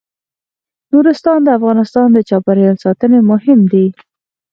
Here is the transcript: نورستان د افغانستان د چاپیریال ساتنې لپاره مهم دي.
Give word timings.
نورستان 0.91 1.39
د 1.43 1.49
افغانستان 1.57 2.07
د 2.13 2.19
چاپیریال 2.29 2.75
ساتنې 2.85 3.17
لپاره 3.21 3.29
مهم 3.31 3.59
دي. 3.71 3.85